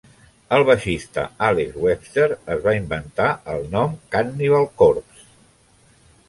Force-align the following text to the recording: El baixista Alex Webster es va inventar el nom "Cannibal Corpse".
El 0.55 0.63
baixista 0.67 1.25
Alex 1.47 1.75
Webster 1.83 2.25
es 2.55 2.63
va 2.63 2.73
inventar 2.79 3.29
el 3.57 3.69
nom 3.77 3.95
"Cannibal 4.17 4.67
Corpse". 4.83 5.29